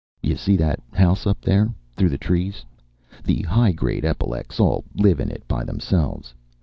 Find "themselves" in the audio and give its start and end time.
5.63-6.33